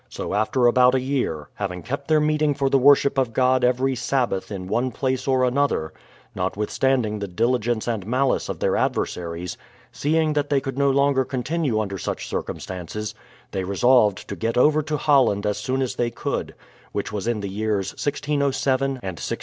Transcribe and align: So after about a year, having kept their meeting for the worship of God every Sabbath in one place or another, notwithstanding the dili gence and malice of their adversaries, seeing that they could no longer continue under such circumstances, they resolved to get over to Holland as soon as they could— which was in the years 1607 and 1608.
So 0.09 0.33
after 0.33 0.65
about 0.65 0.95
a 0.95 0.99
year, 0.99 1.49
having 1.53 1.83
kept 1.83 2.07
their 2.07 2.19
meeting 2.19 2.55
for 2.55 2.71
the 2.71 2.79
worship 2.79 3.19
of 3.19 3.33
God 3.33 3.63
every 3.63 3.93
Sabbath 3.93 4.51
in 4.51 4.65
one 4.67 4.89
place 4.89 5.27
or 5.27 5.43
another, 5.45 5.93
notwithstanding 6.33 7.19
the 7.19 7.27
dili 7.27 7.59
gence 7.59 7.87
and 7.87 8.07
malice 8.07 8.49
of 8.49 8.57
their 8.57 8.75
adversaries, 8.75 9.59
seeing 9.91 10.33
that 10.33 10.49
they 10.49 10.59
could 10.59 10.75
no 10.75 10.89
longer 10.89 11.23
continue 11.23 11.79
under 11.79 11.99
such 11.99 12.27
circumstances, 12.27 13.13
they 13.51 13.63
resolved 13.63 14.27
to 14.27 14.35
get 14.35 14.57
over 14.57 14.81
to 14.81 14.97
Holland 14.97 15.45
as 15.45 15.59
soon 15.59 15.83
as 15.83 15.93
they 15.93 16.09
could— 16.09 16.55
which 16.93 17.11
was 17.11 17.27
in 17.27 17.41
the 17.41 17.47
years 17.47 17.91
1607 17.93 18.81
and 18.81 18.95
1608. 19.03 19.39